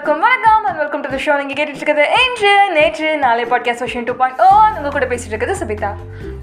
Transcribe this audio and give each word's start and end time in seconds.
எல்லாருக்கும் 0.00 0.28
வணக்கம். 0.28 0.64
And 0.64 0.76
welcome 0.76 1.00
to 1.00 1.08
the 1.08 1.16
show 1.16 1.44
நீங்கள் 1.44 1.56
கேட்டுட்டு 1.56 1.76
இருக்கிறது 1.76 2.04
Indru 2.24 2.72
Netru 2.72 3.18
Naalai 3.18 3.44
podcast 3.44 3.82
version 3.82 4.04
two 4.04 4.12
point 4.12 4.40
O 4.40 4.46
உங்கள் 4.76 4.90
கூட 4.90 5.06
பேசிட்டு 5.06 5.26
இருக்கிறது 5.26 5.64
சபிதா. 5.64 5.90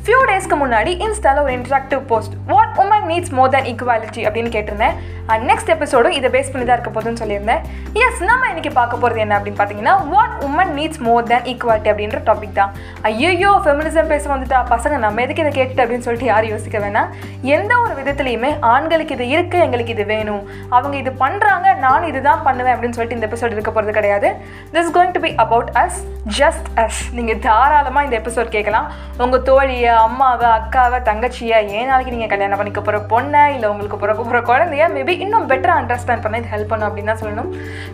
ஃபியூ 0.04 0.20
டேஸ்க்கு 0.29 0.58
முன்னாடி 0.63 0.92
இன்ஸ்டாவில் 1.06 1.42
ஒரு 1.42 1.54
interactive 1.54 2.01
post 2.08 2.33
what 2.47 2.76
woman 2.78 2.96
needs 3.12 3.33
more 3.38 3.51
than 3.55 3.67
equality 3.71 4.23
அப்படின்னு 4.28 4.51
கேட்டிருந்தேன். 4.55 4.96
அண்ட் 5.31 5.44
நெக்ஸ்ட் 5.49 5.71
எபிசோடும் 5.73 6.15
இதை 6.17 6.28
பேஸ் 6.35 6.51
பண்ணி 6.51 6.65
தான் 6.65 6.78
இருக்க 6.78 6.92
போதுன்னு 6.97 7.22
சொல்லியிருந்தேன். 7.22 7.62
எஸ் 8.03 8.22
நம்ம 8.29 8.47
இன்னைக்கு 8.51 8.72
பார்க்க 8.78 9.01
போகிறது 9.01 9.22
என்ன 9.23 9.33
அப்படின்னு 9.37 9.60
பார்த்தீங்கன்னா 9.62 9.96
what 10.12 10.35
woman 10.47 10.72
needs 10.78 11.01
more 11.08 11.26
than 11.31 11.47
equality 11.54 11.90
அப்படின்ற 11.94 12.19
டாபிக் 12.29 12.55
தான். 12.59 12.72
ஐயோ 13.09 13.51
ஃபெமினிசம் 13.65 14.12
பேச 14.13 14.23
வந்துட்டா 14.33 14.59
பசங்க 14.73 14.97
நம்ம 15.05 15.22
எதுக்கு 15.26 15.44
இதை 15.46 15.51
கேட்டுட்டு 15.58 15.83
அப்படின்னு 15.85 16.05
சொல்லிட்டு 16.08 16.30
யாரும் 16.31 16.54
யோசிக்க 16.54 16.77
வேணாம். 16.85 17.09
எந்த 17.55 17.72
ஒரு 17.84 17.94
விதத்துலையுமே 17.99 18.52
ஆண்களுக்கு 18.73 19.16
இது 19.17 19.27
இருக்குது 19.35 19.63
எங்களுக்கு 19.66 19.96
இது 19.98 20.05
வேணும். 20.13 20.44
அவங்க 20.76 20.96
இது 21.04 21.13
பண்ணுறாங்க 21.24 21.68
நானும் 21.85 22.10
இதுதான் 22.12 22.46
பண்ணுவேன் 22.48 22.74
அப்படின்னு 22.76 22.98
சொல்லிட்டு 22.98 23.20
இந்த 23.20 23.30
எபிசோட் 23.30 23.55
இருக்க 23.58 23.74
போகிறது 23.77 23.98
கிடையாது. 23.99 24.32
This 24.76 24.94
going 24.98 25.13
to 25.18 25.24
be 25.26 25.34
about 25.46 25.71
us 25.84 25.99
just 26.40 26.70
as 26.85 27.02
நீங்கள் 27.18 27.41
தாராளமாக 27.48 28.05
இந்த 28.08 28.18
எபிசோட் 28.21 28.55
கேட்கலாம். 28.55 28.88
உங்கள் 29.26 29.46
தோழியை 29.49 29.94
அம்மாவை 30.08 30.48
அக்காவை 30.58 31.02
தங்கச்சியை 31.12 31.60
ஏன் 31.77 31.90
நாளைக்கு 31.91 32.16
நீங்கள் 32.16 32.34
கல்யாணம் 32.34 32.60
பண்ணிக்க 32.62 32.82
போகிற 32.82 32.97
பொண்ணை 33.14 33.44
இல்லை 33.56 33.70
உங்களுக்கு 33.70 33.98
பிறக்க 33.98 34.22
போகிற 34.24 34.42
குழந்தைய 34.52 34.86
மேபி 34.96 35.16
இன்னும் 35.26 35.50
பெட்டராக 35.50 35.82
அண்டர்ஸ்டாண்ட் 35.82 36.22
பண்ண 36.22 36.38
இது 36.38 36.54
ஹெல்ப் 36.54 36.72
பண்ணும் 36.72 36.90
அப்படின்னு 36.90 37.12
தான் 37.14 37.24
சொல்லணும். 37.24 37.50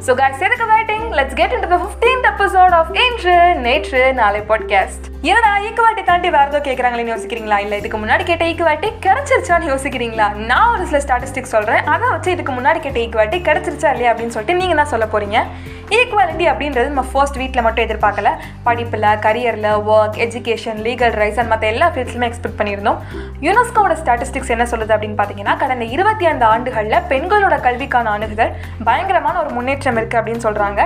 ஸோ 0.05 0.11
கைஸ் 0.21 0.45
எதுக்கு 0.49 0.67
waiting 0.73 1.07
let's 1.19 1.39
get 1.41 1.51
in 1.51 1.65
the 1.67 1.79
fifteenth 1.85 2.29
episode 2.33 2.75
of 2.79 2.93
இன்று 3.05 3.55
நேற்று 3.55 4.13
நாளை 4.13 4.41
பாட்காஸ்ட் 4.51 5.07
என்னடா 5.29 5.51
ஈக்குவாலிட்டி 5.67 6.03
தாண்டி 6.03 6.29
வேறு 6.29 6.49
ஏதோ 6.51 6.59
கேட்குறாங்களேன்னு 6.59 7.13
யோசிக்கிறீங்களா? 7.15 7.57
இல்லை 7.65 7.77
இதுக்கு 7.77 7.97
முன்னாடி 7.97 8.23
கேட்ட 8.29 8.45
ஈக்குவாலிட்டி 8.45 8.89
கிடச்சிருச்சான்னு 9.05 9.69
யோசிக்கிறீங்களா? 9.73 10.27
நான் 10.49 10.71
ஒரு 10.73 10.85
சில 10.85 10.99
ஸ்டாட்டிஸ்டிக்ஸ் 11.05 11.53
சொல்கிறேன் 11.55 11.85
அதை 11.85 12.09
வச்சு 12.09 12.31
இதுக்கு 12.31 12.51
முன்னாடி 12.51 12.79
கேட்ட 12.79 12.99
ஈக்குவாலிட்டி 12.99 13.39
கிடச்சிருச்சா 13.49 13.91
இல்லையா 13.91 14.11
அப்படின்னு 14.13 14.35
சொல்லிட்டு 14.35 14.59
நீங்கள் 14.59 14.75
என்ன 14.77 14.85
சொல்ல 14.85 15.05
போகிறீங்க 15.05 15.39
ஈக்குவாலிட்டி 15.95 16.45
அப்படின்றது 16.51 16.87
நம்ம 16.91 17.05
ஃபர்ஸ்ட் 17.11 17.37
வீட்டில் 17.41 17.63
மட்டும் 17.65 17.85
எதிர்பார்க்கல. 17.85 18.29
படிப்பில் 18.67 19.07
கரியரில் 19.25 19.69
work 19.95 20.17
education 20.25 20.79
legal 20.85 21.15
rights 21.21 21.39
and 21.41 21.51
மற்ற 21.53 21.65
எல்லா 21.73 21.87
ஃபீல்ட்ஸுமே 21.93 22.27
எக்ஸ்பெக்ட் 22.29 22.57
பண்ணியிருந்தோம். 22.59 22.99
யுனெஸ்கோட 23.45 23.93
ஸ்டாட்டிஸ்டிக்ஸ் 24.01 24.51
என்ன 24.55 24.65
சொல்லுது 24.73 24.93
அப்படின்னு 24.95 25.17
பார்த்தீங்கன்னா 25.21 25.55
கடந்த 25.63 25.85
இருபத்தி 25.95 26.27
ஐந்து 26.31 26.45
ஆண்டுகளில் 26.51 26.97
பெண்களோட 27.11 27.55
கல்விக்கான 27.65 28.11
அணுகுதல் 28.17 28.53
பயங்கரமான 28.89 29.35
ஒரு 29.43 29.51
முன்னேற்றம் 29.57 29.99
இருக்குது 29.99 30.19
அப்படின்னு 30.21 30.43
சொல்கிறாங்க 30.47 30.81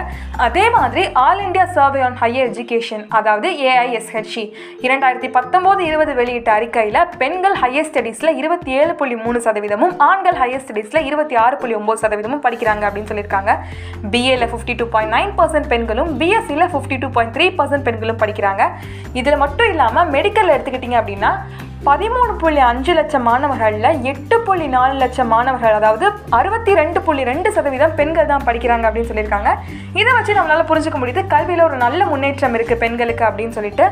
அதே 0.47 0.66
மாதிரி 0.78 1.03
all 1.25 1.44
India 1.47 1.66
survey 1.78 2.02
on 2.08 2.17
higher 2.23 2.50
education 2.52 3.05
அதாவது 3.19 3.47
ஏஐஎஸ்ஹெச்சி 3.69 4.44
இரண்டாயிரத்தி 4.88 5.31
பத்தொம்போது 5.38 5.81
இருபது 5.89 6.16
வெளியிட்ட 6.22 6.52
அறிக்கையில் 6.58 7.02
பெண்கள் 7.22 7.58
ஹையர் 7.63 7.88
ஸ்டடீஸில் 7.91 8.33
இருபத்தி 8.41 8.72
ஏழு 8.80 8.95
புள்ளி 9.02 9.17
மூணு 9.25 9.39
சதவீதமும் 9.47 9.95
ஆண்கள் 10.09 10.39
ஹையர் 10.41 10.66
ஸ்டடீஸில் 10.66 11.02
இருபத்தி 11.11 11.38
ஆறு 11.45 11.55
புள்ளி 11.61 11.75
ஒம்பது 11.81 12.02
சதவீதமும் 12.03 12.44
படிக்கிறாங்க 12.47 12.83
அப்படின்னு 12.89 13.11
சொல்லியிருக்காங்க. 13.13 13.52
பிஏல 14.13 14.45
fifty 14.52 14.75
two 14.81 14.85
point 14.98 15.16
nine 15.17 15.36
percent 15.40 15.72
பெண்களும் 15.76 16.12
பிஎஸ்சியில் 16.22 16.72
fifty 16.73 16.98
two 17.03 17.09
point 17.17 17.36
three 17.38 17.48
percent 17.62 17.88
பெண்களும் 17.90 18.22
படிக்கிறாங்க. 18.23 18.64
இதில் 19.22 19.42
மட்டும் 19.45 19.72
இல்லாமல் 19.76 20.12
மெடிக்கலில் 20.17 20.56
எடுத்துக்கிட்டிங்க 20.58 21.00
அப்படின்னா 21.03 21.31
பதிமூணு 21.88 22.31
புள்ளி 22.42 22.62
அஞ்சு 22.70 22.94
லட்சம் 22.98 23.25
மாணவர்களில் 23.28 24.00
எட்டு 24.12 24.36
புள்ளி 24.45 24.66
நாலு 24.73 24.94
லட்சம் 25.02 25.30
மாணவர்கள் 25.34 25.75
அதாவது 25.80 26.06
அறுபத்தி 26.38 26.72
ரெண்டு 26.80 27.00
புள்ளி 27.06 27.23
ரெண்டு 27.30 27.50
சதவீதம் 27.56 27.94
பெண்கள் 28.00 28.30
தான் 28.31 28.45
படிக்கிறாங்க 28.48 28.88
அப்படின்னு 28.88 29.09
சொல்லியிருக்காங்க. 29.09 29.52
இதை 30.00 30.12
வச்சு 30.16 30.38
நம்மளால் 30.38 30.68
புரிஞ்சுக்க 30.72 30.98
முடியுது 31.02 31.23
கல்வியில் 31.34 31.66
ஒரு 31.68 31.78
நல்ல 31.84 32.08
முன்னேற்றம் 32.12 32.58
இருக்குது 32.58 32.81
பெண்களுக்கு 32.84 33.25
அப்படின்னு 33.28 33.58
சொல்லிட்டு. 33.58 33.86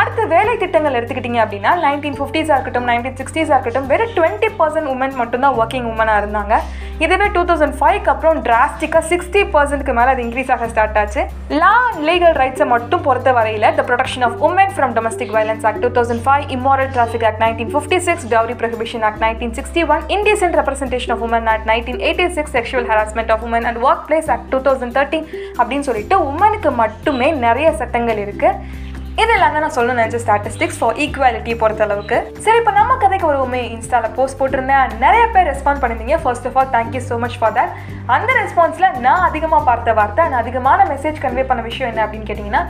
அடுத்து 0.00 0.24
வேலை 0.34 0.54
திட்டங்கள் 0.62 0.98
எடுத்துக்கிட்டிங்க 1.00 1.40
அப்படின்னா 1.44 1.72
நைன்டீன் 1.84 2.18
ஃபிஃப்டிஸாக 2.20 2.56
இருக்கட்டும் 2.58 2.88
நைன்டீன் 2.92 3.18
சிக்ஸ்டீஸாக 3.22 3.58
இருக்கட்டும் 3.58 3.90
வெறும் 3.92 4.14
டுவெண்ட்டி 4.18 4.50
பர்சன்ட் 4.60 4.90
உமன் 4.94 5.18
மட்டும்தான் 5.22 5.58
ஒர்க்கிங் 5.62 5.90
உமனாக 5.94 6.22
இருந்தாங்க. 6.22 6.54
இதுவே 7.00 7.26
டூ 7.26 7.42
தௌசண்ட் 7.44 7.76
ஃபைவ்க்கு 7.78 8.10
அப்புறம் 8.10 8.40
டிராஸ்டிக்காக 8.42 9.04
சிக்ஸ்டி 9.06 9.40
பர்சன்ட்க்கு 9.54 9.92
மேலே 9.92 10.10
அது 10.10 10.22
இன்க்ரீஸ் 10.22 10.50
ஆக 10.50 10.68
ஸ்டார்ட் 10.68 10.98
ஆச்சு. 10.98 11.22
லா 11.50 11.70
அண்ட் 11.86 12.02
லீகல் 12.04 12.32
ரைட்ஸை 12.32 12.64
மட்டும் 12.64 13.02
பொறுத்த 13.02 13.32
வரையில் 13.32 13.74
the 13.74 13.82
protection 13.82 14.24
of 14.24 14.36
women 14.40 14.72
from 14.76 14.92
domestic 14.98 15.32
violence 15.32 15.64
act 15.64 15.80
two 15.80 15.88
thousand 15.88 16.22
five 16.26 16.44
immoral 16.50 16.90
traffic 16.96 17.24
act 17.24 17.40
nineteen 17.40 17.72
fifty 17.74 17.98
six 17.98 18.28
dowry 18.28 18.54
prohibition 18.54 19.04
act 19.04 19.20
nineteen 19.20 19.54
sixty 19.54 19.84
one 19.88 20.04
Indian 20.08 20.54
representation 20.60 21.14
of 21.16 21.22
women 21.22 21.48
act 21.48 21.66
nineteen 21.66 22.00
eighty 22.00 22.28
six 22.28 22.52
sexual 22.52 22.86
harassment 22.86 23.30
of 23.30 23.44
women 23.48 23.64
and 23.64 23.78
work 23.78 24.06
place 24.06 24.30
act 24.30 24.48
two 24.48 24.58
thousand 24.58 24.96
thirteen 24.98 25.26
அப்படின்னு 25.58 25.80
சொல்லிட்டு 25.80 26.18
உமனுக்கு 26.30 26.70
மட்டுமே 26.70 27.32
நிறைய 27.32 27.72
சட்டங்கள் 27.72 28.18
இருக்குது 28.18 28.80
இதெல்லாம் 29.20 29.54
தான் 29.54 29.64
நான் 29.64 29.74
சொல்ல 29.76 29.94
நினைச்ச 29.96 30.18
ஸ்டாட்டிஸ்டிக்ஸ் 30.22 30.78
ஃபார் 30.80 30.98
ஈக்குவாலிட்டி 31.04 31.52
பொறுத்தளவுக்கு. 31.62 32.18
சரி 32.44 32.58
இப்போ 32.60 32.72
நம்ம 32.78 32.92
கதைக்கு 33.02 33.26
வருவோமே. 33.30 33.60
இன்ஸ்டால 33.74 34.08
போஸ்ட் 34.18 34.38
போட்டிருந்தேன். 34.38 34.94
நிறைய 35.02 35.24
பேர் 35.34 35.48
ரெஸ்பாண்ட் 35.50 35.80
பண்ணியிருந்தீங்க. 35.82 36.16
First 36.22 36.46
of 36.50 36.56
all 36.60 36.70
thank you 36.76 37.02
so 37.08 37.18
much 37.24 37.36
for 37.40 37.54
that 37.58 37.74
அந்த 38.14 38.30
ரெஸ்பான்ஸில் 38.40 38.96
நான் 39.06 39.26
அதிகமாக 39.28 39.62
பார்த்த 39.68 39.94
வார்த்தை 39.98 40.24
நான் 40.30 40.42
அதிகமான 40.44 40.86
மெசேஜ் 40.92 41.20
கன்வே 41.24 41.44
பண்ண 41.50 41.62
விஷயம் 41.68 41.90
என்ன 41.92 42.02
அப்படின்னு 42.06 42.28
கேட்டிங்கன்னா 42.30 42.62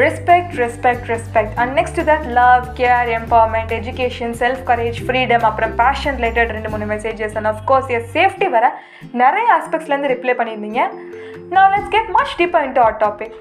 respect 0.00 0.52
respect 0.62 1.06
respect 1.12 1.54
and 1.60 1.72
next 1.78 2.02
that 2.10 2.26
love 2.40 2.64
care 2.80 3.08
empowerment 3.20 3.72
education 3.80 4.34
self 4.42 4.64
courage 4.72 5.00
freedom 5.06 5.46
அப்புறம் 5.50 5.72
பேஷன் 5.84 6.18
ரிலேட்டட் 6.20 6.52
ரெண்டு 6.56 6.72
மூணு 6.74 6.88
messages 6.94 7.38
and 7.40 7.50
of course 7.54 7.90
yes 7.98 8.10
safety 8.18 8.50
வர 8.56 8.66
நிறைய 9.22 9.46
ஆஸ்பெக்ட்ஸ்லேருந்து 9.58 10.12
ரிப்ளை 10.16 10.36
பண்ணியிருந்தீங்க. 10.40 10.82
நான் 11.56 11.72
let's 11.74 11.94
get 11.96 12.12
much 12.18 12.36
deeper 12.42 12.66
into 12.68 12.84
our 12.88 13.00
topic 13.06 13.36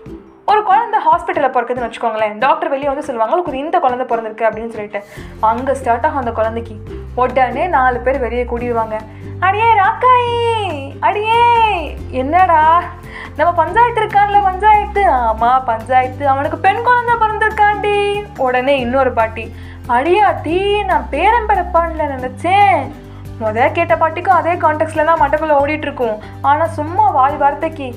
ஒரு 0.51 0.63
குழந்தை 0.63 0.99
ஹாஸ்பிட்டலில் 1.07 1.53
பிறக்குதுன்னு 1.55 1.87
வச்சுக்கோங்களேன். 1.87 2.37
டாக்டர் 2.37 2.69
வெளியே 2.69 2.87
வந்து 2.87 3.03
சொல்லுவாங்க 3.03 3.35
உங்களுக்கு 3.35 3.63
இந்த 3.65 3.79
குழந்தை 3.79 4.05
பிறந்திருக்கு 4.07 4.47
அப்படின்னு 4.47 4.73
சொல்லிட்டு. 4.75 5.03
அங்கே 5.39 5.73
ஸ்டார்ட் 5.73 6.05
ஆகும் 6.05 6.17
அந்த 6.17 6.31
குழந்தைக்கு. 6.31 6.75
உடனே 7.15 7.67
நாலு 7.67 7.99
பேர் 7.99 8.19
வெளியே 8.19 8.43
கூடிடுவாங்க. 8.43 8.97
அடியே 9.39 9.69
ராக்காயி! 9.73 10.39
அடியே! 10.99 11.43
என்னடா? 12.11 12.81
நம்ம 13.35 13.51
பஞ்சாயத்து 13.53 14.01
இருக்கான்ல 14.01 14.39
பஞ்சாயத்து? 14.43 15.09
ஆமாம் 15.09 15.65
பஞ்சாயத்து. 15.65 16.27
அவனுக்கு 16.27 16.57
பெண் 16.57 16.83
குழந்தை 16.83 17.15
பிறந்திருக்காண்டி. 17.15 17.95
உடனே 18.37 18.79
இன்னொரு 18.79 19.11
பாட்டி 19.11 19.45
அடியாத்தி 19.89 20.57
நான் 20.85 21.09
பேரம் 21.09 21.47
பிறப்பான்ல 21.49 22.03
நினச்சேன். 22.15 22.81
முத 23.41 23.71
கேட்ட 23.71 23.95
பாட்டிக்கும் 23.95 24.39
அதே 24.39 24.51
கான்டெக்ட்ல 24.51 25.05
தான் 25.05 25.19
மண்டபத்தில் 25.19 25.59
ஓடிட்டு 25.59 25.87
இருக்கும். 25.87 26.17
ஆனால் 26.41 26.75
சும்மா 26.79 27.09
வாய் 27.09 27.35
வார்த்தைக்கு 27.35 27.87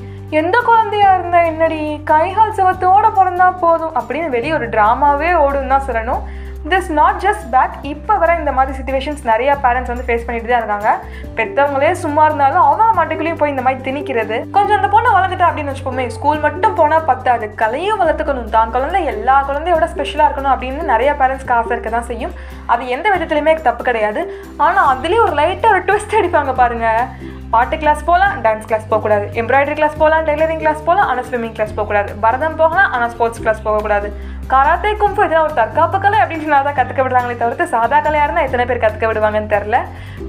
எந்த 0.41 0.57
குழந்தையா 0.61 1.09
இருந்தா 1.15 1.41
என்னடி? 1.45 1.81
கைகால் 2.05 2.55
சவத்தோட 2.59 3.07
பிறந்தா 3.17 3.49
போதும் 3.61 3.95
அப்படின்னு 3.95 4.29
வெளியே 4.29 4.53
ஒரு 4.53 4.69
ட்ராமாவே 4.69 5.31
ஓடும் 5.35 5.69
தான் 5.69 5.85
சொல்லணும். 5.87 6.23
திஸ் 6.71 6.91
நாட் 6.99 7.17
ஜஸ்ட் 7.25 7.47
பேக் 7.53 7.73
இப்போ 7.93 8.15
வர 8.23 8.35
இந்த 8.41 8.53
மாதிரி 8.57 8.73
சுச்சுவேஷன்ஸ் 8.77 9.23
நிறைய 9.31 9.51
பேரண்ட்ஸ் 9.63 9.91
வந்து 9.93 10.05
ஃபேஸ் 10.09 10.27
பண்ணிட்டு 10.27 10.51
தான் 10.51 10.61
இருக்காங்க. 10.63 10.91
பெற்றவங்களே 11.39 11.91
சும்மா 12.03 12.25
இருந்தாலும் 12.29 12.67
அவன் 12.67 12.99
மட்டுக்குள்ளேயும் 12.99 13.41
போய் 13.41 13.53
இந்த 13.55 13.65
மாதிரி 13.67 13.81
திணிக்கிறது. 13.87 14.37
கொஞ்சம் 14.57 14.77
அந்த 14.79 14.91
பொண்ணை 14.93 15.11
வளர்ந்துட்டா 15.17 15.49
அப்படின்னு 15.49 15.73
வச்சுப்போமே 15.73 16.05
ஸ்கூல் 16.17 16.45
மட்டும் 16.47 16.77
போனால் 16.81 17.09
பத்தாது. 17.11 17.49
கலையும் 17.63 18.01
வளர்த்துக்கணும் 18.03 18.55
தான். 18.57 18.73
குழந்தை 18.77 19.01
எல்லா 19.15 19.39
குழந்தையோட 19.51 19.89
ஸ்பெஷலாக 19.95 20.29
இருக்கணும் 20.29 20.55
அப்படின்னு 20.55 20.91
நிறைய 20.93 21.13
பேரண்ட்ஸ்க்கு 21.23 21.57
ஆசை 21.59 21.75
இருக்க 21.75 21.93
தான் 21.97 22.09
செய்யும். 22.13 22.37
அது 22.75 22.95
எந்த 22.97 23.09
விதத்துலையுமே 23.17 23.57
தப்பு 23.69 23.85
கிடையாது. 23.91 24.23
ஆனால் 24.69 24.89
அதுலேயும் 24.95 25.27
ஒரு 25.27 25.37
லைட்டாக 25.43 25.75
ஒரு 25.77 25.85
ட்விஸ்ட் 25.91 26.19
அடிப்பாங்க 26.21 26.55
பாருங்கள் 26.63 27.31
பாட்டு 27.55 27.77
கிளாஸ் 27.81 28.03
போகலாம் 28.09 28.37
டான்ஸ் 28.45 28.69
கிளாஸ் 28.69 28.87
போகக்கூடாது. 28.91 29.25
எம்ப்ராய்டரி 29.41 29.75
கிளாஸ் 29.79 29.97
போகலாம் 30.03 30.23
டெய்லரிங் 30.29 30.63
கிளாஸ் 30.63 30.79
போகலாம் 30.87 31.09
ஆனால் 31.11 31.27
ஸ்விம்மிங் 31.27 31.57
கிளாஸ் 31.57 31.75
போகக்கூடாது. 31.79 32.11
பரதம் 32.23 32.57
போகலாம் 32.61 32.89
ஆனால் 32.95 33.11
ஸ்போர்ட்ஸ் 33.15 33.43
கிளாஸ் 33.43 33.61
போகக்கூடாது. 33.67 34.09
கராத்தே 34.51 34.91
கும்ஃபு 34.93 35.25
இதெல்லாம் 35.25 35.47
ஒரு 35.47 35.55
தற்காப்பு 35.55 35.99
கலை 35.99 36.19
அப்படின்னு 36.21 36.45
சொன்னால் 36.45 36.65
தான் 36.65 36.77
கற்றுக்க 36.79 37.03
விடுறாங்களே 37.03 37.37
தவிர்த்து 37.37 37.65
சாதா 37.67 37.99
கலையாக 37.99 38.27
இருந்தால் 38.27 38.47
எத்தனை 38.47 38.65
பேர் 38.67 38.83
கற்றுக்க 38.83 39.07
விடுவாங்கன்னு 39.09 39.53
தெரில 39.53 39.79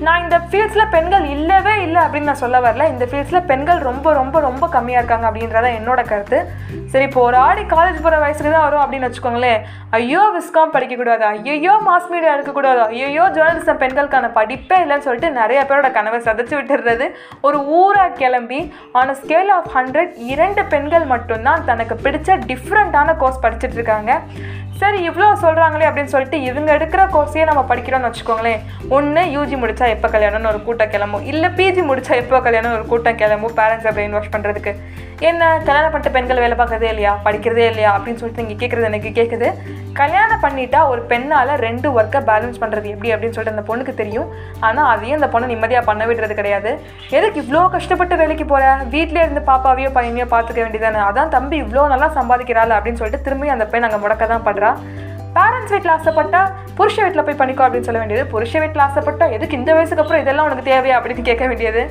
நான் 0.05 0.23
இந்த 0.23 0.37
ஃபீல்ட்ஸில் 0.49 0.91
பெண்கள் 0.93 1.25
இல்லவே 1.33 1.73
இல்லை 1.85 1.99
அப்படின்னு 2.03 2.29
நான் 2.29 2.41
சொல்ல 2.43 2.57
வரல. 2.65 2.85
இந்த 2.93 3.05
ஃபீல்ட்ஸில் 3.09 3.45
பெண்கள் 3.49 3.79
ரொம்ப 3.89 4.07
ரொம்ப 4.19 4.37
ரொம்ப 4.45 4.65
கம்மியாக 4.75 5.01
இருக்காங்க 5.01 5.25
அப்படின்றத 5.29 5.67
என்னோட 5.79 6.01
கருத்து. 6.11 6.39
சரி 6.93 7.05
இப்போ 7.09 7.21
ஒரு 7.27 7.37
ஆடி 7.47 7.63
காலேஜ் 7.73 8.01
போகிற 8.05 8.17
வயசுக்கு 8.23 8.51
தான் 8.53 8.65
வரும் 8.65 8.83
அப்படின்னு 8.83 9.07
வச்சுக்கோங்களேன். 9.07 9.61
ஐயோ 9.99 10.23
விஸ்காம் 10.35 10.73
படிக்கக்கூடாது 10.75 11.25
ஐயோ 11.53 11.75
மாஸ் 11.87 12.09
மீடியா 12.13 12.33
இருக்கக்கூடாது 12.37 12.81
ஐயோ 12.87 13.25
ஜேர்னலிசம் 13.37 13.81
பெண்களுக்கான 13.83 14.31
படிப்பே 14.39 14.79
இல்லைன்னு 14.83 15.07
சொல்லிட்டு 15.07 15.31
நிறைய 15.41 15.61
பேரோட 15.69 15.91
கனவை 15.97 16.19
சதைச்சு 16.27 16.55
விட்டுறது 16.59 17.07
ஒரு 17.49 17.59
ஊராக 17.81 18.17
கிளம்பி 18.21 18.61
ஆன் 19.01 19.15
ஸ்கேல் 19.21 19.53
ஆஃப் 19.57 19.69
ஹண்ட்ரட் 19.77 20.13
இரண்டு 20.33 20.63
பெண்கள் 20.73 21.07
மட்டும்தான் 21.13 21.65
தனக்கு 21.71 21.97
பிடிச்ச 22.07 22.39
டிஃப்ரெண்ட்டான 22.51 23.15
கோர்ஸ் 23.23 23.43
படிச்சுட்டு 23.45 23.79
இருக்காங்க. 23.79 24.11
சரி 24.83 24.97
இவ்வளோ 25.09 25.27
சொல்கிறாங்களே 25.43 25.85
அப்படின்னு 25.89 26.11
சொல்லிட்டு 26.13 26.37
இவங்க 26.47 26.69
எடுக்கிற 26.77 27.01
கோர்ஸையே 27.13 27.43
நம்ம 27.49 27.61
படிக்கிறோம்னு 27.69 28.09
வச்சுக்கோங்களேன். 28.09 28.63
ஒன்று 28.95 29.21
யூஜி 29.35 29.55
முடித்தா 29.61 29.85
எப்போ 29.95 30.07
கல்யாணம்னு 30.15 30.49
ஒரு 30.51 30.59
கூட்டம் 30.65 30.91
கிளம்பும். 30.95 31.25
இல்லை 31.31 31.49
பிஜி 31.59 31.83
முடித்தா 31.89 32.15
எப்போ 32.23 32.41
கல்யாணம் 32.47 32.75
ஒரு 32.77 32.85
கூட்டம் 32.91 33.19
கிளம்பும் 33.21 33.55
பேரண்ட்ஸை 33.59 33.93
பிரெயின் 33.97 34.15
வாஷ் 34.17 34.33
பண்ணுறதுக்கு 34.35 34.73
என்ன 35.29 35.43
கல்யாணம் 35.67 35.91
பண்ணிட்டு 35.91 36.13
பெண்கள் 36.15 36.41
வேலை 36.43 36.55
பார்க்கறதே 36.59 36.87
இல்லையா? 36.93 37.11
படிக்கிறதே 37.25 37.65
இல்லையா? 37.71 37.89
அப்படின்னு 37.97 38.19
சொல்லிட்டு 38.21 38.43
நீங்கள் 38.43 38.59
கேட்குறது 38.61 38.87
எனக்கு 38.89 39.09
கேட்குது 39.19 39.47
கல்யாணம் 39.99 40.41
பண்ணிட்டா 40.45 40.79
ஒரு 40.91 41.01
பெண்ணால் 41.11 41.51
ரெண்டு 41.65 41.87
ஒர்க்கை 41.97 42.19
பேலன்ஸ் 42.29 42.59
பண்ணுறது 42.63 42.87
எப்படி 42.93 43.11
அப்படின்னு 43.13 43.35
சொல்லிட்டு 43.35 43.55
அந்த 43.55 43.65
பொண்ணுக்கு 43.69 43.93
தெரியும். 44.01 44.27
ஆனால் 44.67 44.89
அதையும் 44.93 45.17
அந்த 45.19 45.29
பொண்ணை 45.33 45.47
நிம்மதியாக 45.53 45.87
பண்ண 45.89 46.03
விடுறது 46.09 46.35
கிடையாது. 46.39 46.71
எதுக்கு 47.17 47.39
இவ்வளோ 47.43 47.61
கஷ்டப்பட்டு 47.75 48.17
வேலைக்கு 48.21 48.47
போகிற 48.53 48.73
வீட்டிலே 48.95 49.23
இருந்து 49.25 49.43
பாப்பாவையோ 49.51 49.91
பையனையோ 49.99 50.27
பார்த்துக்க 50.33 50.59
வேண்டியதானே 50.65 51.01
அதான் 51.09 51.33
தம்பி 51.37 51.57
இவ்வளோ 51.63 51.85
நல்லா 51.93 52.09
சம்பாதிக்கிறாள் 52.19 52.75
அப்படின்னு 52.79 53.01
சொல்லிட்டு 53.01 53.25
திரும்பி 53.27 53.53
அந்த 53.55 53.67
பெண் 53.75 53.87
அங்கே 53.89 54.01
முடக்க 54.05 54.27
தான் 54.33 54.45
tá? 54.75 55.12
பேரண்ட்ஸ் 55.37 55.73
வீட்டில் 55.73 55.93
ஆசைப்பட்டா 55.95 56.41
புருஷ 56.77 56.95
வீட்டில் 57.03 57.25
போய் 57.25 57.37
பண்ணிக்கோ 57.39 57.63
அப்படின்னு 57.65 57.87
சொல்ல 57.87 57.99
வேண்டியது. 58.01 58.23
புருஷ 58.33 58.53
வீட்டில் 58.61 58.83
ஆசைப்பட்டா 58.85 59.25
எதுக்கு 59.35 59.57
இந்த 59.59 59.71
வயசுக்கு 59.75 60.03
அப்புறம் 60.03 60.23
இதெல்லாம் 60.23 60.47
உனக்கு 60.47 60.69
தேவையா 60.69 60.95
அப்படின்னு 60.97 61.27
கேட்க 61.29 61.43
வேண்டியது. 61.51 61.81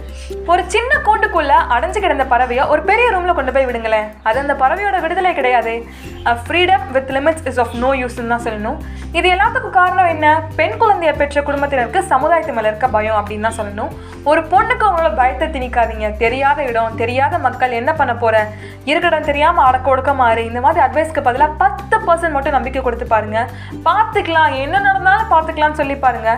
ஒரு 0.53 0.63
சின்ன 0.75 0.93
கூண்டுக்குள்ள 1.07 1.53
அடைஞ்சு 1.75 1.99
கிடந்த 2.05 2.25
பறவையை 2.33 2.65
ஒரு 2.73 2.83
பெரிய 2.91 3.07
ரூம்ல 3.15 3.35
கொண்டு 3.39 3.55
போய் 3.57 3.69
விடுங்களேன். 3.69 4.09
அது 4.29 4.39
அந்த 4.45 4.57
பறவையோட 4.63 4.97
விடுதலை 5.05 5.33
கிடையாது. 5.39 5.75
Freedom 6.47 6.85
with 6.97 7.13
limits 7.17 7.47
is 7.51 7.61
of 7.65 7.77
no 7.85 7.91
யூஸ்ன்னு 8.03 8.33
தான் 8.35 8.45
சொல்லணும். 8.49 8.79
இது 9.19 9.27
எல்லாத்துக்கும் 9.35 9.77
காரணம் 9.81 10.11
என்ன? 10.15 10.27
பெண் 10.59 10.77
குழந்தையை 10.83 11.15
பெற்ற 11.21 11.39
குடும்பத்தினருக்கு 11.49 12.01
சமுதாயத்து 12.13 12.53
மேல 12.59 12.71
இருக்க 12.73 12.87
பயம் 12.97 13.19
அப்படின்னு 13.21 13.47
தான் 13.49 13.59
சொல்லணும். 13.61 13.91
ஒரு 14.31 14.41
பொண்ணுக்கு 14.53 14.85
அவங்களோட 14.89 15.13
பயத்தை 15.21 15.47
திணிக்காதீங்க. 15.57 16.09
தெரியாத 16.23 16.59
இடம் 16.71 16.99
தெரியாத 17.03 17.39
மக்கள் 17.47 17.79
என்ன 17.81 17.91
பண்ண 18.01 18.13
போற? 18.23 18.37
இருக்கிற 18.91 19.11
இடம் 19.13 19.29
தெரியாம 19.31 19.63
அடக்க 19.69 19.93
ஒடுக்க 19.95 20.13
மாறு. 20.23 20.43
இந்த 20.51 20.61
மாதிரி 20.67 20.81
அட்வைஸ்க்கு 20.87 21.27
பதிலாக 21.29 21.59
பத்து 21.63 21.97
பர்சன்ட் 22.07 22.37
மட்டும் 22.37 22.57
நம்பிக்கை 22.59 22.83
கொடுத்து 22.83 23.07
பாருங்க. 23.15 23.32
பார்த்துக்கலாம். 23.87 24.59
என்ன 24.65 24.83
நடந்தாலும் 24.89 25.33
பார்த்துக்கலாம்னு 25.33 25.81
சொல்லி 25.81 25.97
பாருங்க. 26.07 26.33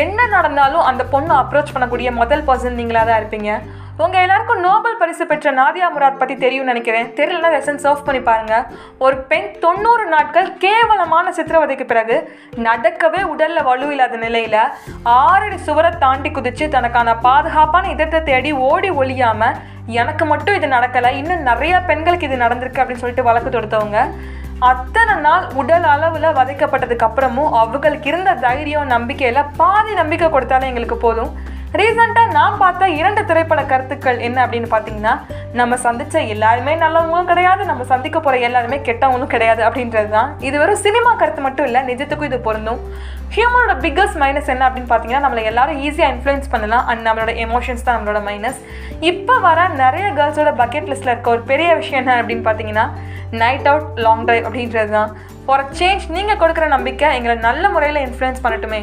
என்ன 0.00 0.26
நடந்தாலும் 0.36 0.88
அந்த 0.88 1.04
பொண்ணை 1.12 1.36
அப்ரோச் 1.42 1.76
பண்ணக்கூடிய 1.76 2.10
முதல் 2.22 2.44
பர்சன் 2.50 2.80
நீங்களா 2.80 3.04
தான் 3.04 3.22
இருப்பீங்க. 3.22 3.52
உங்க 4.02 4.16
எல்லாருக்கும் 4.24 4.62
நோபல் 4.66 4.98
பரிசு 5.00 5.24
பெற்ற 5.30 5.48
நாதியா 5.58 5.86
முராத் 5.94 6.20
பற்றி 6.20 6.34
தெரியும்னு 6.44 6.70
நினைக்கிறேன். 6.72 7.08
தெரியலனா 7.18 7.48
லெசன் 7.54 7.80
சர்வ் 7.82 8.06
பண்ணி 8.06 8.20
பாருங்க. 8.28 8.54
ஒரு 9.04 9.16
பெண் 9.30 9.50
தொண்ணூறு 9.64 10.04
நாட்கள் 10.14 10.48
கேவலமான 10.64 11.32
சித்திரவதைக்கு 11.38 11.86
பிறகு 11.90 12.16
நடக்கவே 12.68 13.20
உடல்ல 13.32 13.62
வலு 13.68 13.88
இல்லாத 13.94 14.16
நிலையில 14.24 14.56
ஆறடி 15.18 15.58
சுவரை 15.68 15.90
தாண்டி 16.04 16.30
குதிச்சு 16.38 16.66
தனக்கான 16.76 17.16
பாதுகாப்பான 17.28 17.90
இதத்தை 17.94 18.20
தேடி 18.30 18.52
ஓடி 18.70 18.90
ஒழியாமல் 19.02 19.58
எனக்கு 20.00 20.24
மட்டும் 20.32 20.56
இது 20.58 20.66
நடக்கலை. 20.76 21.12
இன்னும் 21.20 21.46
நிறைய 21.50 21.74
பெண்களுக்கு 21.90 22.28
இது 22.30 22.44
நடந்திருக்கு 22.44 22.82
அப்படின்னு 22.82 23.04
சொல்லிட்டு 23.04 23.28
வழக்கு 23.30 23.50
தொடுத்தவங்க. 23.50 24.00
அத்தனை 24.70 25.14
நாள் 25.26 25.44
உடல் 25.60 25.86
அளவில் 25.92 26.26
வதைக்கப்பட்டதுக்கு 26.36 27.06
அப்புறமும் 27.06 27.54
அவங்களுக்கு 27.60 28.08
இருந்த 28.10 28.32
தைரியம் 28.44 28.92
நம்பிக்கையில் 28.94 29.48
பாதி 29.60 29.92
நம்பிக்கை 30.00 30.28
கொடுத்தாலே 30.30 30.68
எங்களுக்கு 30.70 30.98
போதும். 31.04 31.30
ரீசெண்டாக 31.78 32.32
நான் 32.36 32.58
பார்த்த 32.62 32.88
இரண்டு 32.98 33.20
திரைப்பட 33.28 33.60
கருத்துக்கள் 33.70 34.18
என்ன 34.26 34.38
அப்படின்னு 34.44 34.68
பார்த்தீங்கன்னா 34.72 35.12
நம்ம 35.60 35.76
சந்தித்த 35.84 36.20
எல்லாருமே 36.34 36.72
நல்லவங்களும் 36.82 37.30
கிடையாது 37.30 37.62
நம்ம 37.70 37.84
சந்திக்க 37.92 38.16
போகிற 38.18 38.40
எல்லாருமே 38.48 38.78
கெட்டவங்களும் 38.88 39.30
கிடையாது 39.34 39.62
அப்படின்றது 39.68 40.10
தான் 40.16 40.30
இது 40.48 40.56
வெறும் 40.62 40.82
சினிமா 40.86 41.12
கருத்து 41.20 41.42
மட்டும் 41.46 41.66
இல்லை 41.68 41.80
நிஜத்துக்கும் 41.90 42.28
இது 42.30 42.38
பொருந்தும். 42.48 42.80
ஹியூமனோட 43.36 43.74
பிக்கஸ்ட் 43.84 44.18
மைனஸ் 44.22 44.50
என்ன 44.54 44.66
அப்படின்னு 44.68 44.90
பார்த்தீங்கன்னா 44.90 45.24
நம்மளை 45.26 45.44
எல்லாரும் 45.50 45.78
ஈஸியாக 45.86 46.12
இன்ஃப்ளூயன்ஸ் 46.14 46.50
பண்ணலாம் 46.54 46.86
அண்ட் 46.92 47.04
நம்மளோட 47.08 47.34
எமோஷன்ஸ் 47.46 47.84
தான் 47.86 47.96
நம்மளோட 47.98 48.20
மைனஸ் 48.28 48.58
இப்போ 49.10 49.36
வர 49.48 49.68
நிறைய 49.82 50.06
கேர்ள்ஸோட 50.18 50.52
பக்கெட் 50.62 50.90
லிஸ்ட்டில் 50.92 51.12
இருக்க 51.14 51.36
ஒரு 51.36 51.44
பெரிய 51.52 51.70
விஷயம் 51.80 52.00
என்ன 52.02 52.18
அப்படின்னு 52.22 52.46
பார்த்தீங்கன்னா 52.48 52.86
நைட் 53.42 53.68
அவுட் 53.72 54.02
லாங் 54.06 54.26
ட்ரைவ் 54.28 54.44
அப்படின்றது 54.48 54.92
தான் 54.98 55.12
ஃபார் 55.46 55.64
சேஞ்ச் 55.80 56.04
நீங்கள் 56.16 56.40
கொடுக்குற 56.42 56.68
நம்பிக்கை 56.76 57.10
எங்களை 57.20 57.36
நல்ல 57.48 57.70
முறையில் 57.76 58.04
இன்ஃப்ளூயன்ஸ் 58.06 58.44
பண்ணட்டுமே. 58.44 58.82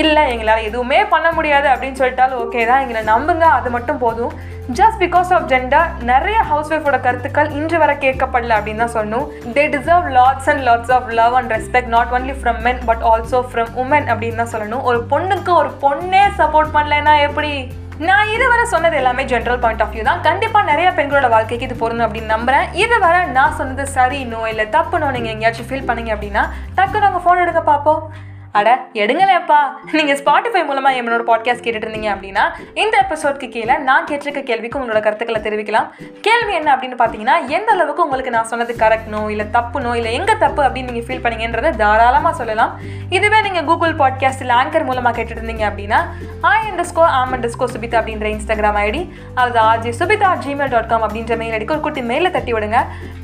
இல்லை 0.00 0.22
எங்களால் 0.32 0.66
எதுவுமே 0.68 0.98
பண்ண 1.12 1.28
முடியாது 1.36 1.66
அப்படின்னு 1.72 2.00
சொல்லிட்டாலும் 2.00 2.40
ஓகே 2.44 2.60
தான். 2.68 2.82
எங்களை 2.84 3.02
நம்புங்க 3.10 3.46
அது 3.58 3.68
மட்டும் 3.74 4.00
போதும். 4.04 4.32
ஜஸ்ட் 4.78 4.98
பிகாஸ் 5.02 5.30
ஆஃப் 5.36 5.46
ஜெண்டர் 5.52 5.88
நிறைய 6.10 6.38
ஹவுஸ் 6.50 6.70
ஒய்ஃபோட 6.74 6.98
கருத்துக்கள் 7.06 7.50
இன்று 7.58 7.78
வரை 7.82 7.94
கேட்கப்படல 8.04 8.56
அப்படின்னு 8.58 8.82
தான் 8.84 8.94
சொல்லணும். 8.96 9.26
They 9.56 9.64
deserve 9.74 10.08
lots 10.18 10.48
and 10.52 10.64
lots 10.68 10.92
of 10.96 11.10
love 11.20 11.36
and 11.40 11.52
respect 11.56 11.92
not 11.96 12.14
only 12.18 12.36
from 12.40 12.60
men 12.68 12.80
but 12.90 13.04
also 13.12 13.40
from 13.52 13.72
women 13.84 14.08
அப்படின்னு 14.14 14.40
தான் 14.42 14.52
சொல்லணும். 14.54 14.84
ஒரு 14.90 15.00
பொண்ணுக்கு 15.12 15.52
ஒரு 15.60 15.72
பொண்ணே 15.84 16.24
சப்போர்ட் 16.40 16.74
பண்ணலைன்னா 16.78 17.16
எப்படி? 17.28 17.52
நான் 18.08 18.32
இதுவரை 18.34 18.64
சொன்னது 18.74 18.96
எல்லாமே 19.00 19.22
ஜென்ரல் 19.32 19.62
பாயிண்ட் 19.62 19.82
ஆஃப் 19.84 19.92
வியூ 19.94 20.04
தான். 20.10 20.22
கண்டிப்பாக 20.28 20.68
நிறைய 20.72 20.88
பெண்களோட 20.98 21.28
வாழ்க்கைக்கு 21.36 21.66
இது 21.68 21.76
பொருந்தும் 21.82 22.06
அப்படின்னு 22.08 22.34
நம்புறேன். 22.36 22.66
இதுவரை 22.84 23.20
நான் 23.38 23.56
சொன்னது 23.60 23.84
சரினோ 23.96 24.42
இல்லை 24.52 24.66
தப்புனோ 24.76 25.08
நீங்கள் 25.16 25.34
எங்கேயாச்சும் 25.36 25.70
ஃபீல் 25.70 25.88
பண்ணீங்க 25.90 26.12
அப்படின்னா 26.16 26.44
டக்குனு 26.78 27.08
அவங்க 27.08 27.22
ஃபோன் 27.24 27.42
எடுக்க 27.46 27.62
பார்ப்போம். 27.72 28.02
அட 28.58 28.70
எடுங்களேப்பா 29.02 29.58
நீங்கள் 29.98 30.18
ஸ்பாட்டிஃபை 30.20 30.62
மூலமாக 30.70 30.98
என்னோட 31.00 31.22
பாட்காஸ்ட் 31.28 31.64
கேட்டுட்டு 31.64 31.86
இருந்தீங்க 31.86 32.08
அப்படின்னா 32.14 32.42
இந்த 32.82 32.94
எபிசோட்க்கு 33.04 33.46
கீழே 33.54 33.74
நான் 33.88 34.08
கேட்டிருக்க 34.08 34.40
கேள்விக்கு 34.50 34.78
உங்களோட 34.80 35.00
கருத்துக்களை 35.04 35.40
தெரிவிக்கலாம். 35.46 35.86
கேள்வி 36.26 36.52
என்ன 36.58 36.68
அப்படின்னு 36.74 36.98
பார்த்தீங்கன்னா 37.02 37.36
எந்த 37.56 37.70
அளவுக்கு 37.76 38.04
உங்களுக்கு 38.06 38.34
நான் 38.36 38.50
சொன்னது 38.50 38.74
கரெக்ட்னோ 38.82 39.22
இல்லை 39.34 39.46
தப்புனோ 39.56 39.92
இல்லை 40.00 40.12
எங்கே 40.18 40.34
தப்பு 40.44 40.62
அப்படின்னு 40.66 40.90
நீங்கள் 40.90 41.06
ஃபீல் 41.06 41.24
பண்ணீங்கன்றதை 41.26 41.70
தாராளமாக 41.82 42.34
சொல்லலாம். 42.40 42.74
இதுவே 43.18 43.38
நீங்கள் 43.46 43.66
கூகுள் 43.70 43.96
பாட்காஸ்ட் 44.02 44.44
இல்லை 44.44 44.56
ஆங்கர் 44.60 44.86
மூலமாக 44.90 45.14
கேட்டுட்டு 45.18 45.42
இருந்தீங்க 45.42 45.66
அப்படின்னா 45.70 46.00
ஐ 46.52 46.58
அண்டர் 46.68 46.88
ஸ்கோ 46.90 47.06
ஆம் 47.20 47.32
அண்டர் 47.36 47.54
ஸ்கோ 47.54 47.66
சுபிதா 47.72 47.98
அப்படின்ற 48.02 48.28
இன்ஸ்டாகிராம் 48.34 48.78
ஐடி 48.84 49.02
அது 49.42 49.58
RG 49.70 49.90
Subitha 50.02 50.30
Gmail 50.44 50.72
dot 50.76 50.90
com 50.92 51.06
அப்படின்ற 51.08 51.36
மெயில் 51.42 51.56
ஐடிக்கு 51.56 51.76
ஒரு 51.78 51.84
குட்டி 51.88 52.04
மெயிலில் 52.12 52.34
தட்டி 52.36 52.54
விடுங்க. 52.58 52.78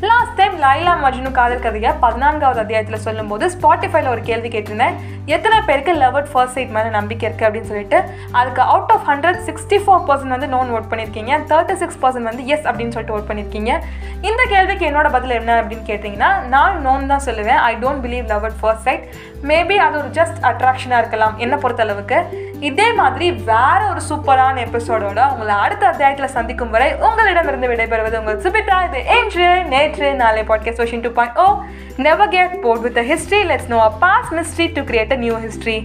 லாஸ்ட் 0.08 0.36
டைம் 0.40 0.56
லைலா 0.64 0.96
மஜ்னு 1.04 1.32
காதல் 1.38 1.64
கதையை 1.68 1.92
பதினான்காவது 2.06 2.62
அத்தியாயத்தில் 2.64 3.04
சொல்லும்போது 3.06 3.46
ஸ்பாட்டிஃபைல 3.56 4.12
ஒரு 4.16 4.24
கேள்வி 4.30 4.50
கேட்டிருந்தேன். 4.56 4.98
எத்தனை 5.34 5.56
பேருக்கு 5.68 5.92
லவ் 6.02 6.16
அட் 6.20 6.30
ஃபர்ஸ்ட் 6.32 6.56
சைட் 6.56 6.74
மேலே 6.76 6.90
நம்பிக்கை 6.96 7.24
இருக்குது 7.28 7.46
அப்படின்னு 7.48 7.70
சொல்லிட்டு 7.72 7.98
அதுக்கு 8.38 8.62
out 8.74 8.92
of 8.94 9.06
hundred 9.10 9.40
sixty 9.48 9.78
four 9.84 10.04
percent 10.08 10.34
வந்து 10.36 10.48
நோன் 10.56 10.72
ஓட் 10.76 10.88
பண்ணியிருக்கீங்க 10.90 11.32
தேர்ட்டி 11.52 11.76
சிக்ஸ் 11.82 11.98
பர்சன்ட் 12.02 12.28
வந்து 12.30 12.44
எஸ் 12.54 12.66
அப்படின்னு 12.70 12.94
சொல்லிட்டு 12.96 13.16
ஓட் 13.16 13.28
பண்ணியிருக்கீங்க 13.30 13.72
இந்த 14.28 14.42
கேள்விக்கு 14.54 14.86
என்னோட 14.90 15.08
பதில் 15.16 15.38
என்ன 15.40 15.56
அப்படின்னு 15.62 15.86
கேட்டிங்கன்னா 15.90 16.30
நான் 16.54 16.78
நோன் 16.88 17.10
தான் 17.12 17.24
சொல்லுவேன். 17.28 17.60
I 17.70 17.72
don't 17.84 18.04
believe 18.06 18.26
love 18.34 18.46
at 18.48 18.58
first 18.62 18.86
sight 18.88 19.04
maybe 19.50 19.76
அது 19.86 19.96
ஒரு 20.02 20.10
ஜஸ்ட் 20.18 20.38
அட்ராக்ஷனாக 20.50 21.02
இருக்கலாம். 21.02 21.34
என்னை 21.44 21.58
பொறுத்தளவுக்கு. 21.64 22.18
இதே 22.60 22.86
மாதிரி 22.92 23.26
வேற 23.48 23.80
ஒரு 23.90 24.00
சூப்பரான 24.08 24.62
எபிசோடோட 24.64 25.20
உங்களை 25.32 25.54
அடுத்த 25.56 25.84
அத்தியாயத்தில் 25.86 26.34
சந்திக்கும் 26.36 26.70
வரை 26.70 26.88
உங்களிடமிருந்து 27.00 27.70
விடைபெறுவது 27.70 28.18
உங்கள் 28.18 28.40
சுபிட்டா 28.40 28.78
இது 28.86 29.02
இன்று 29.16 29.48
நேற்று 29.68 30.08
நாளை 30.14 30.42
podcast 30.42 30.82
version 30.82 31.04
two 31.04 31.12
point 31.12 31.38
O 31.38 31.46
never 31.98 32.32
get 32.34 32.56
bored 32.60 32.84
with 32.88 33.00
history 33.12 33.42
let's 33.44 33.70
know 33.74 33.80
a 33.82 33.92
past 34.00 34.32
mystery 34.34 34.68
to 34.72 34.84
create 34.90 35.14
a 35.14 35.20
new 35.24 35.36
history 35.46 35.78